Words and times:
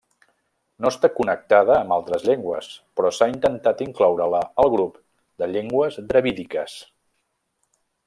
No 0.85 0.91
està 0.93 1.09
connectada 1.17 1.75
amb 1.81 1.95
altres 1.97 2.25
llengües, 2.29 2.71
però 3.01 3.13
s'ha 3.19 3.29
intentat 3.35 3.85
incloure-la 3.89 4.43
al 4.65 4.75
grup 4.79 4.99
de 5.45 5.53
llengües 5.57 6.03
dravídiques. 6.15 6.83